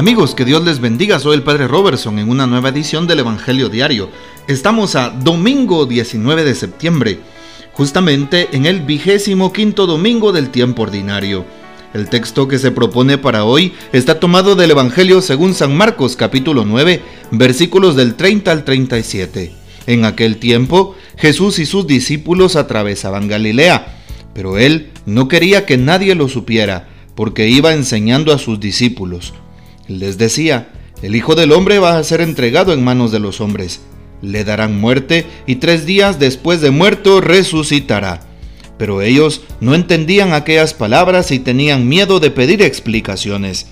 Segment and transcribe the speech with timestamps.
[0.00, 1.18] Amigos, que Dios les bendiga.
[1.18, 4.08] Soy el Padre Robertson en una nueva edición del Evangelio Diario.
[4.48, 7.18] Estamos a domingo 19 de septiembre,
[7.74, 11.44] justamente en el vigésimo quinto domingo del tiempo ordinario.
[11.92, 16.64] El texto que se propone para hoy está tomado del Evangelio según San Marcos capítulo
[16.64, 19.52] 9, versículos del 30 al 37.
[19.86, 23.98] En aquel tiempo, Jesús y sus discípulos atravesaban Galilea,
[24.32, 29.34] pero él no quería que nadie lo supiera, porque iba enseñando a sus discípulos.
[29.90, 30.68] Les decía,
[31.02, 33.80] el Hijo del Hombre va a ser entregado en manos de los hombres.
[34.22, 38.20] Le darán muerte y tres días después de muerto resucitará.
[38.78, 43.66] Pero ellos no entendían aquellas palabras y tenían miedo de pedir explicaciones.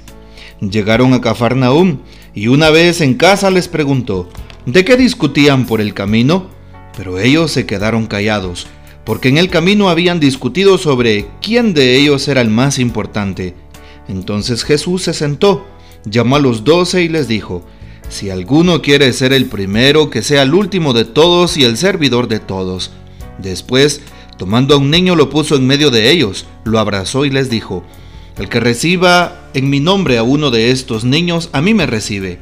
[0.61, 2.01] Llegaron a Cafarnaúm
[2.35, 4.29] y una vez en casa les preguntó,
[4.66, 6.51] ¿de qué discutían por el camino?
[6.97, 8.66] Pero ellos se quedaron callados,
[9.05, 13.55] porque en el camino habían discutido sobre quién de ellos era el más importante.
[14.09, 15.65] Entonces Jesús se sentó
[16.04, 17.65] llamó a los doce y les dijo,
[18.09, 22.29] si alguno quiere ser el primero, que sea el último de todos y el servidor
[22.29, 22.91] de todos.
[23.38, 24.01] Después,
[24.37, 27.85] tomando a un niño, lo puso en medio de ellos, lo abrazó y les dijo,
[28.38, 32.38] el que reciba en mi nombre a uno de estos niños, a mí me recibe.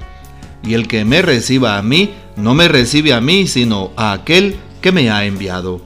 [0.63, 4.57] Y el que me reciba a mí, no me recibe a mí, sino a aquel
[4.81, 5.81] que me ha enviado.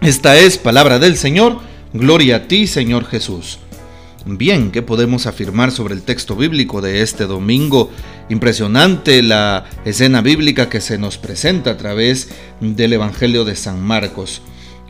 [0.00, 1.60] Esta es palabra del Señor.
[1.92, 3.58] Gloria a ti, Señor Jesús.
[4.24, 7.90] Bien, ¿qué podemos afirmar sobre el texto bíblico de este domingo?
[8.28, 12.28] Impresionante la escena bíblica que se nos presenta a través
[12.60, 14.40] del Evangelio de San Marcos.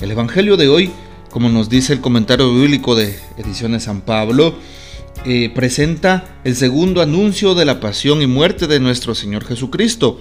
[0.03, 0.91] El Evangelio de hoy,
[1.31, 4.55] como nos dice el comentario bíblico de Ediciones San Pablo,
[5.25, 10.21] eh, presenta el segundo anuncio de la pasión y muerte de nuestro Señor Jesucristo.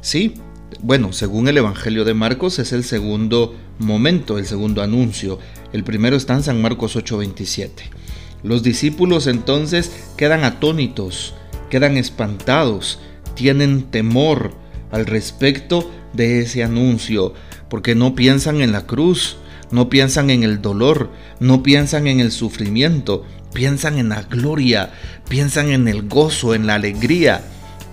[0.00, 0.34] Sí,
[0.80, 5.40] bueno, según el Evangelio de Marcos es el segundo momento, el segundo anuncio.
[5.72, 8.03] El primero está en San Marcos 8:27.
[8.44, 11.34] Los discípulos entonces quedan atónitos,
[11.70, 13.00] quedan espantados,
[13.34, 14.52] tienen temor
[14.92, 17.32] al respecto de ese anuncio,
[17.70, 19.38] porque no piensan en la cruz,
[19.70, 21.10] no piensan en el dolor,
[21.40, 23.24] no piensan en el sufrimiento,
[23.54, 24.92] piensan en la gloria,
[25.26, 27.42] piensan en el gozo, en la alegría,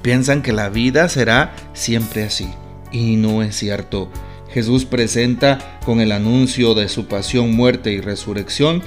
[0.01, 2.49] piensan que la vida será siempre así.
[2.91, 4.11] Y no es cierto.
[4.49, 8.83] Jesús presenta con el anuncio de su pasión, muerte y resurrección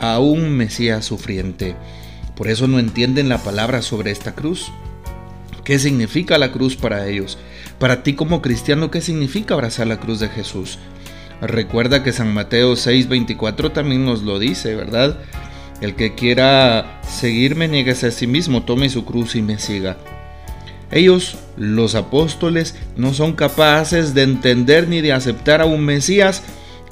[0.00, 1.76] a un Mesías sufriente.
[2.36, 4.72] Por eso no entienden la palabra sobre esta cruz.
[5.64, 7.38] ¿Qué significa la cruz para ellos?
[7.78, 10.78] Para ti como cristiano, ¿qué significa abrazar la cruz de Jesús?
[11.40, 15.18] Recuerda que San Mateo 6:24 también nos lo dice, ¿verdad?
[15.80, 19.96] El que quiera seguirme, nieguese a sí mismo, tome su cruz y me siga.
[20.90, 26.42] Ellos, los apóstoles, no son capaces de entender ni de aceptar a un Mesías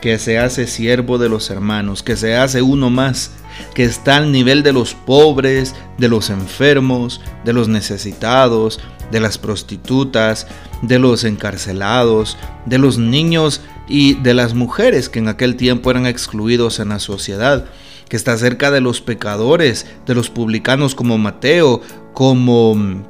[0.03, 3.31] que se hace siervo de los hermanos, que se hace uno más,
[3.73, 8.81] que está al nivel de los pobres, de los enfermos, de los necesitados,
[9.13, 10.49] de las prostitutas,
[10.83, 12.37] de los encarcelados,
[12.67, 16.99] de los niños y de las mujeres que en aquel tiempo eran excluidos en la
[16.99, 17.67] sociedad,
[18.09, 21.81] que está cerca de los pecadores, de los publicanos como Mateo,
[22.13, 23.05] como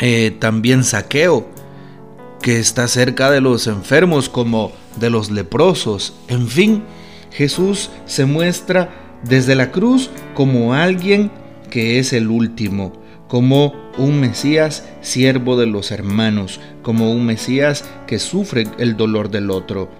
[0.00, 1.53] eh, también Saqueo,
[2.44, 6.12] que está cerca de los enfermos como de los leprosos.
[6.28, 6.82] En fin,
[7.32, 11.30] Jesús se muestra desde la cruz como alguien
[11.70, 12.92] que es el último,
[13.28, 19.50] como un Mesías siervo de los hermanos, como un Mesías que sufre el dolor del
[19.50, 19.90] otro.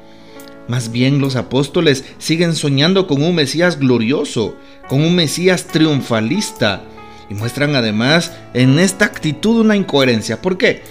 [0.68, 4.54] Más bien los apóstoles siguen soñando con un Mesías glorioso,
[4.86, 6.82] con un Mesías triunfalista,
[7.30, 10.42] y muestran además en esta actitud una incoherencia.
[10.42, 10.82] ¿Por qué?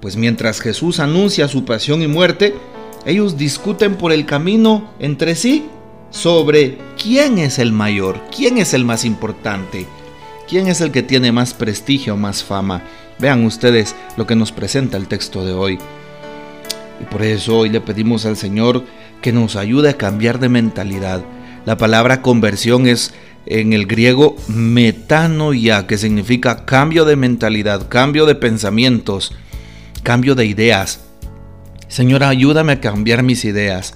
[0.00, 2.54] Pues mientras Jesús anuncia su pasión y muerte,
[3.04, 5.66] ellos discuten por el camino entre sí
[6.10, 9.86] sobre quién es el mayor, quién es el más importante,
[10.48, 12.82] quién es el que tiene más prestigio, más fama.
[13.18, 15.78] Vean ustedes lo que nos presenta el texto de hoy.
[17.00, 18.84] Y por eso hoy le pedimos al Señor
[19.20, 21.22] que nos ayude a cambiar de mentalidad.
[21.66, 23.12] La palabra conversión es
[23.44, 29.32] en el griego metanoia, que significa cambio de mentalidad, cambio de pensamientos
[30.02, 31.00] cambio de ideas.
[31.88, 33.94] Señor, ayúdame a cambiar mis ideas.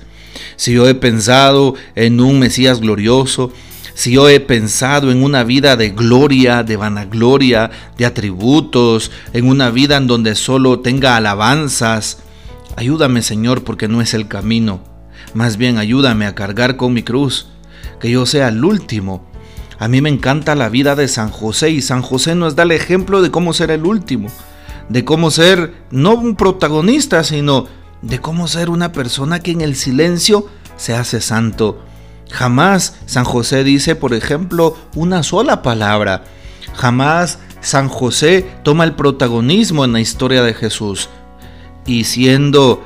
[0.56, 3.52] Si yo he pensado en un Mesías glorioso,
[3.94, 9.70] si yo he pensado en una vida de gloria, de vanagloria, de atributos, en una
[9.70, 12.18] vida en donde solo tenga alabanzas,
[12.76, 14.80] ayúdame Señor porque no es el camino.
[15.32, 17.46] Más bien ayúdame a cargar con mi cruz,
[18.00, 19.24] que yo sea el último.
[19.78, 22.72] A mí me encanta la vida de San José y San José nos da el
[22.72, 24.28] ejemplo de cómo ser el último
[24.88, 27.66] de cómo ser no un protagonista, sino
[28.02, 30.46] de cómo ser una persona que en el silencio
[30.76, 31.81] se hace santo.
[32.31, 36.25] Jamás San José dice, por ejemplo, una sola palabra.
[36.75, 41.08] Jamás San José toma el protagonismo en la historia de Jesús
[41.86, 42.82] y siendo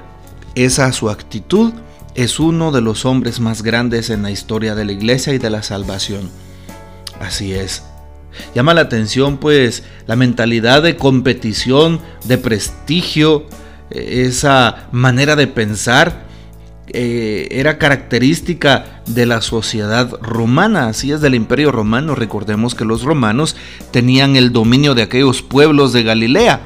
[0.55, 1.73] esa su actitud,
[2.15, 5.51] es uno de los hombres más grandes en la historia de la iglesia y de
[5.51, 6.31] la salvación.
[7.21, 7.85] Así es.
[8.55, 13.47] Llama la atención pues la mentalidad de competición, de prestigio,
[13.91, 16.29] esa manera de pensar
[16.91, 22.15] eh, era característica de la sociedad romana, así es del imperio romano.
[22.15, 23.57] Recordemos que los romanos
[23.91, 26.61] tenían el dominio de aquellos pueblos de Galilea,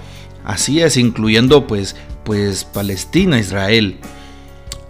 [0.44, 3.99] así es, incluyendo pues, pues Palestina, Israel.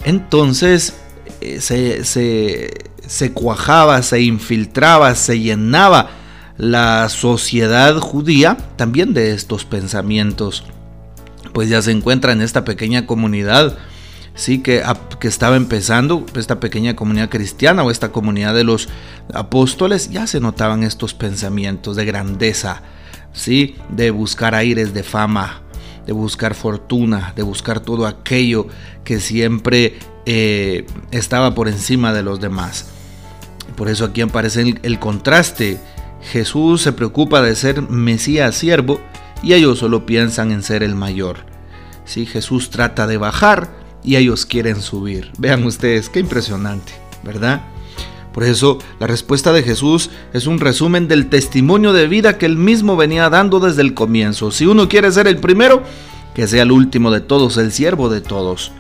[0.05, 0.95] Entonces
[1.41, 2.71] eh, se,
[3.07, 6.11] se cuajaba, se infiltraba, se llenaba
[6.59, 10.65] la sociedad judía también de estos pensamientos.
[11.53, 13.79] Pues ya se encuentra en esta pequeña comunidad
[14.35, 14.83] sí que,
[15.21, 18.89] que estaba empezando esta pequeña comunidad cristiana o esta comunidad de los
[19.35, 22.83] apóstoles, ya se notaban estos pensamientos de grandeza,
[23.33, 25.63] sí, de buscar aires de fama,
[26.07, 28.67] de buscar fortuna, de buscar todo aquello
[29.05, 32.87] que siempre eh, estaba por encima de los demás.
[33.77, 35.81] Por eso aquí aparece el, contraste.
[36.23, 39.01] Jesús se preocupa de ser Mesías siervo
[39.43, 41.39] y ellos solo piensan en ser el mayor.
[42.05, 45.31] Si Jesús trata de bajar, y ellos quieren subir.
[45.39, 46.93] Vean ustedes, qué impresionante,
[47.23, 47.63] ¿verdad?
[48.33, 52.57] Por eso la respuesta de Jesús es un resumen del testimonio de vida que él
[52.57, 54.51] mismo venía dando desde el comienzo.
[54.51, 55.83] Si uno quiere ser el primero,
[56.35, 58.73] que sea el último de todos, el siervo de todos.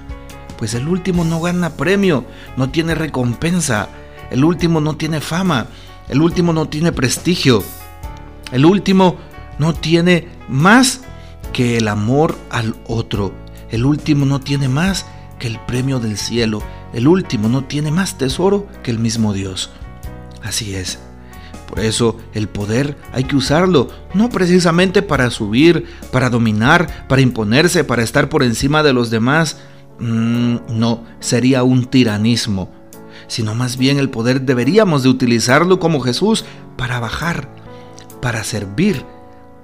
[0.58, 2.24] Pues el último no gana premio,
[2.56, 3.88] no tiene recompensa,
[4.30, 5.66] el último no tiene fama,
[6.08, 7.62] el último no tiene prestigio,
[8.52, 9.16] el último
[9.58, 11.02] no tiene más
[11.52, 13.32] que el amor al otro.
[13.70, 15.06] El último no tiene más
[15.38, 16.62] que el premio del cielo.
[16.92, 19.70] El último no tiene más tesoro que el mismo Dios.
[20.42, 20.98] Así es.
[21.68, 27.82] Por eso el poder hay que usarlo, no precisamente para subir, para dominar, para imponerse,
[27.82, 29.56] para estar por encima de los demás.
[29.98, 32.81] Mm, no, sería un tiranismo.
[33.26, 36.44] Sino más bien el poder deberíamos de utilizarlo como Jesús
[36.76, 37.48] para bajar,
[38.20, 39.04] para servir,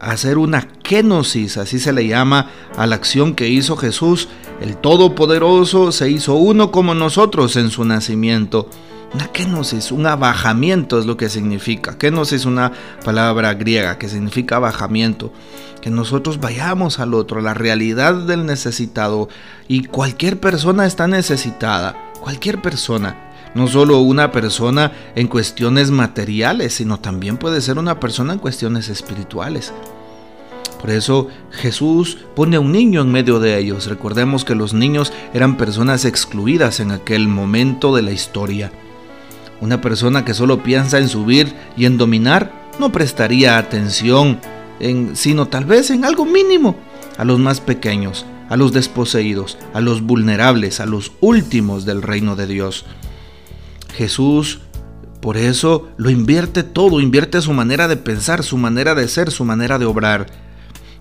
[0.00, 4.28] hacer una kenosis, así se le llama a la acción que hizo Jesús.
[4.60, 8.68] El Todopoderoso se hizo uno como nosotros en su nacimiento.
[9.14, 11.96] Una kenosis, un abajamiento es lo que significa.
[11.96, 12.72] Kenosis es una
[13.04, 15.32] palabra griega que significa abajamiento.
[15.80, 19.28] Que nosotros vayamos al otro, la realidad del necesitado.
[19.66, 21.96] Y cualquier persona está necesitada.
[22.20, 28.32] Cualquier persona no solo una persona en cuestiones materiales, sino también puede ser una persona
[28.34, 29.72] en cuestiones espirituales.
[30.80, 33.86] Por eso Jesús pone a un niño en medio de ellos.
[33.86, 38.70] Recordemos que los niños eran personas excluidas en aquel momento de la historia.
[39.60, 44.38] Una persona que solo piensa en subir y en dominar no prestaría atención
[44.78, 46.76] en, sino tal vez en algo mínimo
[47.16, 52.36] a los más pequeños, a los desposeídos, a los vulnerables, a los últimos del reino
[52.36, 52.84] de Dios.
[53.98, 54.60] Jesús
[55.20, 59.44] por eso lo invierte todo, invierte su manera de pensar, su manera de ser, su
[59.44, 60.26] manera de obrar.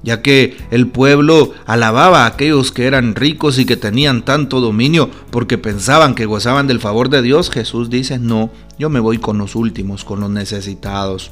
[0.04, 5.10] Ya que el pueblo alababa a aquellos que eran ricos y que tenían tanto dominio
[5.32, 8.50] porque pensaban que gozaban del favor de Dios, Jesús dice, no,
[8.80, 11.32] yo me voy con los últimos, con los necesitados.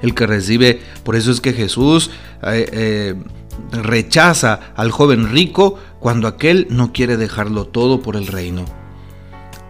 [0.00, 2.10] El que recibe, por eso es que Jesús
[2.42, 3.14] eh, eh,
[3.72, 8.77] rechaza al joven rico cuando aquel no quiere dejarlo todo por el reino.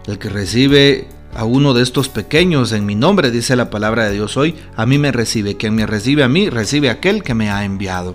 [0.08, 4.14] El que recibe a uno de estos pequeños en mi nombre, dice la palabra de
[4.14, 5.58] Dios hoy, a mí me recibe.
[5.58, 8.14] Quien me recibe a mí, recibe a aquel que me ha enviado.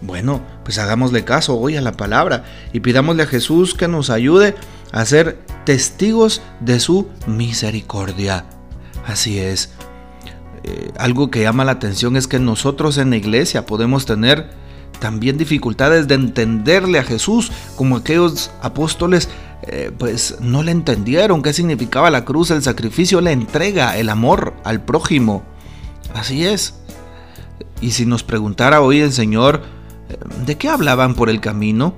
[0.00, 4.54] Bueno, pues hagámosle caso hoy a la palabra y pidámosle a Jesús que nos ayude
[4.92, 8.46] a ser testigos de su misericordia.
[9.06, 9.74] Así es.
[10.64, 14.48] Eh, algo que llama la atención es que nosotros en la iglesia podemos tener
[15.00, 19.28] también dificultades de entenderle a Jesús como aquellos apóstoles
[19.62, 24.54] eh, pues no le entendieron qué significaba la cruz, el sacrificio, la entrega, el amor
[24.64, 25.42] al prójimo.
[26.14, 26.74] Así es.
[27.80, 29.62] Y si nos preguntara hoy el Señor,
[30.08, 31.94] eh, ¿de qué hablaban por el camino?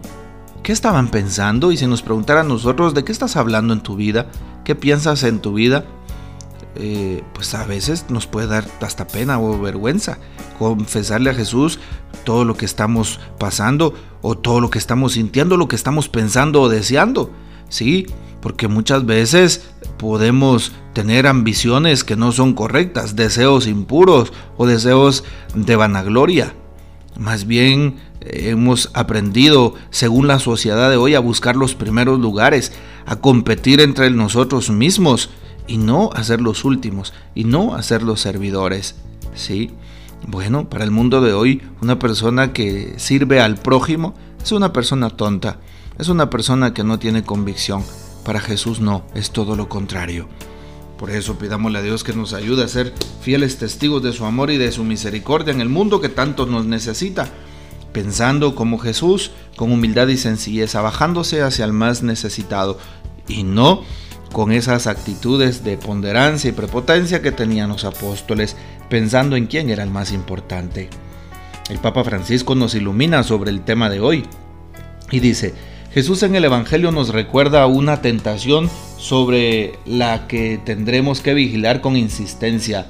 [0.62, 1.72] ¿Qué estaban pensando?
[1.72, 4.26] Y si nos preguntara a nosotros, ¿de qué estás hablando en tu vida?
[4.64, 5.84] ¿Qué piensas en tu vida?
[6.74, 10.18] Eh, pues a veces nos puede dar hasta pena o vergüenza
[10.58, 11.78] confesarle a Jesús
[12.24, 16.62] todo lo que estamos pasando o todo lo que estamos sintiendo, lo que estamos pensando
[16.62, 17.30] o deseando.
[17.72, 18.06] Sí,
[18.42, 25.24] porque muchas veces podemos tener ambiciones que no son correctas, deseos impuros o deseos
[25.54, 26.54] de vanagloria.
[27.18, 32.74] Más bien eh, hemos aprendido, según la sociedad de hoy, a buscar los primeros lugares,
[33.06, 35.30] a competir entre nosotros mismos
[35.66, 38.96] y no a ser los últimos y no a ser los servidores.
[39.34, 39.70] ¿sí?
[40.26, 44.12] Bueno, para el mundo de hoy, una persona que sirve al prójimo
[44.42, 45.56] es una persona tonta,
[45.98, 47.84] es una persona que no tiene convicción.
[48.24, 50.28] Para Jesús no, es todo lo contrario.
[50.98, 54.50] Por eso pidámosle a Dios que nos ayude a ser fieles testigos de su amor
[54.50, 57.28] y de su misericordia en el mundo que tanto nos necesita,
[57.92, 62.78] pensando como Jesús, con humildad y sencillez, bajándose hacia el más necesitado
[63.26, 63.82] y no
[64.32, 68.56] con esas actitudes de ponderancia y prepotencia que tenían los apóstoles,
[68.88, 70.88] pensando en quién era el más importante.
[71.68, 74.24] El Papa Francisco nos ilumina sobre el tema de hoy
[75.10, 75.54] y dice,
[75.94, 81.98] Jesús en el Evangelio nos recuerda una tentación sobre la que tendremos que vigilar con
[81.98, 82.86] insistencia,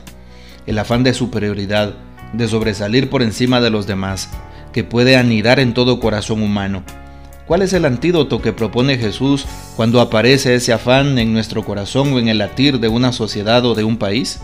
[0.69, 1.95] el afán de superioridad,
[2.33, 4.31] de sobresalir por encima de los demás,
[4.73, 6.85] que puede anidar en todo corazón humano.
[7.49, 12.21] ¿Cuál es el antídoto que propone Jesús cuando aparece ese afán en nuestro corazón o
[12.21, 14.39] en el latir de una sociedad o de un país?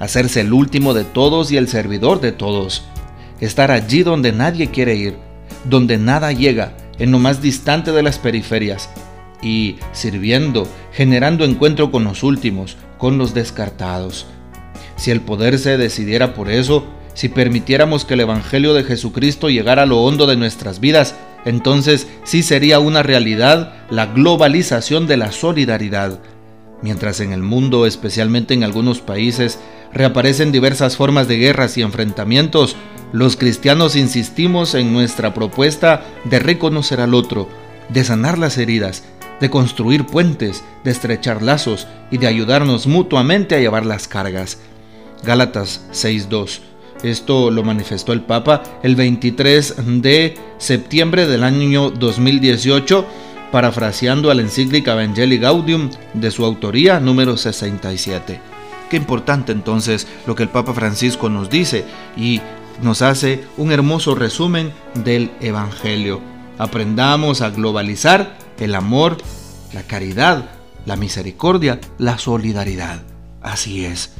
[0.00, 2.82] Hacerse el último de todos y el servidor de todos.
[3.40, 5.14] Estar allí donde nadie quiere ir,
[5.64, 8.90] donde nada llega, en lo más distante de las periferias,
[9.42, 14.26] y sirviendo, generando encuentro con los últimos, con los descartados.
[14.96, 19.82] Si el poder se decidiera por eso, si permitiéramos que el Evangelio de Jesucristo llegara
[19.82, 25.30] a lo hondo de nuestras vidas, entonces sí sería una realidad la globalización de la
[25.30, 26.20] solidaridad.
[26.82, 29.58] Mientras en el mundo, especialmente en algunos países,
[29.92, 32.76] reaparecen diversas formas de guerras y enfrentamientos,
[33.14, 37.48] los cristianos insistimos en nuestra propuesta de reconocer al otro,
[37.88, 39.04] de sanar las heridas,
[39.40, 44.58] de construir puentes, de estrechar lazos y de ayudarnos mutuamente a llevar las cargas.
[45.22, 46.58] Gálatas 6.2.
[47.04, 53.06] Esto lo manifestó el Papa el 23 de septiembre del año 2018,
[53.52, 58.40] parafraseando a la encíclica Evangelii Gaudium de su autoría número 67.
[58.90, 61.84] Qué importante entonces lo que el Papa Francisco nos dice
[62.16, 62.40] y
[62.82, 64.72] nos hace un hermoso resumen
[65.04, 66.20] del Evangelio.
[66.58, 69.18] Aprendamos a globalizar el amor,
[69.72, 70.50] la caridad,
[70.86, 73.02] la misericordia, la solidaridad.
[73.42, 74.12] Así es.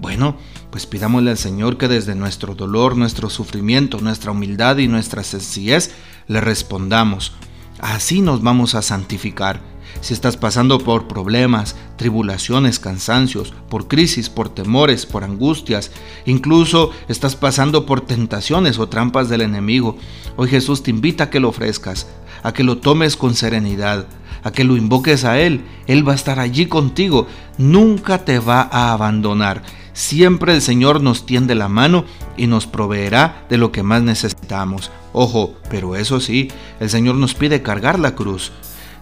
[0.00, 0.36] Bueno,
[0.70, 5.92] pues pidámosle al Señor que desde nuestro dolor, nuestro sufrimiento, nuestra humildad y nuestra sencillez
[6.26, 7.32] le respondamos.
[7.80, 9.60] Así nos vamos a santificar
[10.00, 15.90] si estás pasando por problemas, tribulaciones, cansancios, por crisis, por temores, por angustias,
[16.26, 19.96] incluso estás pasando por tentaciones o trampas del enemigo,
[20.36, 22.06] hoy Jesús te invita a que lo ofrezcas,
[22.42, 24.06] a que lo tomes con serenidad,
[24.44, 25.64] a que lo invoques a Él.
[25.86, 27.26] Él va a estar allí contigo,
[27.58, 29.62] nunca te va a abandonar.
[29.94, 32.04] Siempre el Señor nos tiende la mano
[32.36, 34.90] y nos proveerá de lo que más necesitamos.
[35.12, 36.48] Ojo, pero eso sí,
[36.80, 38.52] el Señor nos pide cargar la cruz.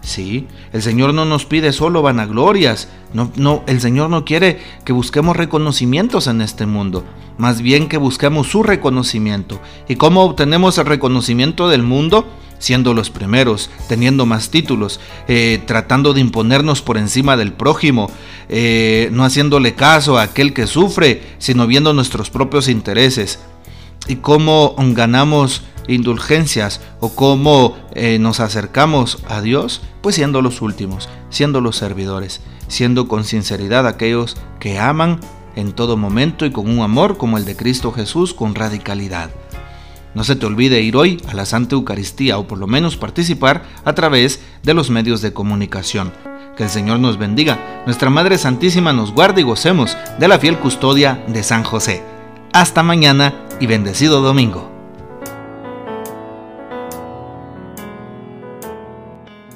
[0.02, 2.88] Sí, el Señor no nos pide solo vanaglorias.
[3.14, 7.04] No, no, el Señor no quiere que busquemos reconocimientos en este mundo,
[7.38, 9.60] más bien que busquemos su reconocimiento.
[9.88, 12.26] ¿Y cómo obtenemos el reconocimiento del mundo?
[12.58, 18.08] Siendo los primeros, teniendo más títulos, eh, tratando de imponernos por encima del prójimo,
[18.48, 23.40] eh, no haciéndole caso a aquel que sufre, sino viendo nuestros propios intereses.
[24.06, 31.08] ¿Y cómo ganamos indulgencias o cómo eh, nos acercamos a Dios, pues siendo los últimos,
[31.30, 35.20] siendo los servidores, siendo con sinceridad aquellos que aman
[35.56, 39.30] en todo momento y con un amor como el de Cristo Jesús con radicalidad.
[40.14, 43.62] No se te olvide ir hoy a la Santa Eucaristía o por lo menos participar
[43.84, 46.12] a través de los medios de comunicación.
[46.56, 50.58] Que el Señor nos bendiga, nuestra Madre Santísima nos guarde y gocemos de la fiel
[50.58, 52.02] custodia de San José.
[52.52, 54.71] Hasta mañana y bendecido domingo.